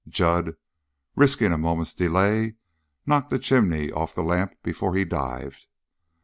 Jud, 0.07 0.55
risking 1.15 1.51
a 1.53 1.59
moment's 1.59 1.93
delay, 1.93 2.55
knocked 3.05 3.29
the 3.29 3.37
chimney 3.37 3.91
off 3.91 4.15
the 4.15 4.23
lamp 4.23 4.55
before 4.63 4.95
he 4.95 5.05
dived. 5.05 5.67